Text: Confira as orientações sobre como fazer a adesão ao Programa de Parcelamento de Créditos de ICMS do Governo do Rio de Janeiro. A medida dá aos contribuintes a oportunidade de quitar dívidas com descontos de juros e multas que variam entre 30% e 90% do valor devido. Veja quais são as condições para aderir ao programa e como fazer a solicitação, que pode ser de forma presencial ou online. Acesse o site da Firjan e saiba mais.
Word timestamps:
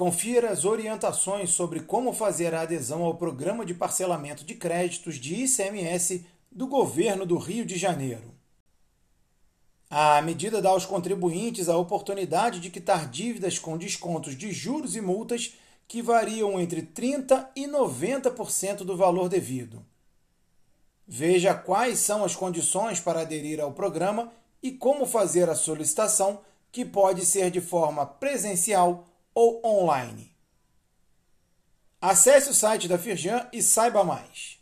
Confira 0.00 0.48
as 0.48 0.64
orientações 0.64 1.50
sobre 1.50 1.80
como 1.80 2.14
fazer 2.14 2.54
a 2.54 2.62
adesão 2.62 3.02
ao 3.02 3.16
Programa 3.16 3.66
de 3.66 3.74
Parcelamento 3.74 4.46
de 4.46 4.54
Créditos 4.54 5.16
de 5.16 5.44
ICMS 5.44 6.24
do 6.50 6.66
Governo 6.66 7.26
do 7.26 7.36
Rio 7.36 7.66
de 7.66 7.76
Janeiro. 7.76 8.34
A 9.90 10.22
medida 10.22 10.62
dá 10.62 10.70
aos 10.70 10.86
contribuintes 10.86 11.68
a 11.68 11.76
oportunidade 11.76 12.60
de 12.60 12.70
quitar 12.70 13.10
dívidas 13.10 13.58
com 13.58 13.76
descontos 13.76 14.34
de 14.34 14.50
juros 14.52 14.96
e 14.96 15.02
multas 15.02 15.52
que 15.86 16.00
variam 16.00 16.58
entre 16.58 16.80
30% 16.80 17.48
e 17.54 17.66
90% 17.66 18.76
do 18.76 18.96
valor 18.96 19.28
devido. 19.28 19.84
Veja 21.06 21.52
quais 21.52 21.98
são 21.98 22.24
as 22.24 22.34
condições 22.34 22.98
para 23.00 23.20
aderir 23.20 23.60
ao 23.60 23.74
programa 23.74 24.32
e 24.62 24.72
como 24.72 25.04
fazer 25.04 25.50
a 25.50 25.54
solicitação, 25.54 26.40
que 26.72 26.86
pode 26.86 27.26
ser 27.26 27.50
de 27.50 27.60
forma 27.60 28.06
presencial 28.06 29.04
ou 29.34 29.60
online. 29.64 30.36
Acesse 32.00 32.50
o 32.50 32.54
site 32.54 32.88
da 32.88 32.98
Firjan 32.98 33.48
e 33.52 33.62
saiba 33.62 34.04
mais. 34.04 34.59